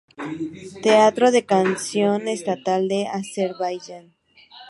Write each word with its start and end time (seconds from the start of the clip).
Teatro 0.83 1.29
de 1.35 1.45
Canción 1.45 2.27
Estatal 2.27 2.81
de 2.91 3.01
Azerbaiyán 3.19 4.05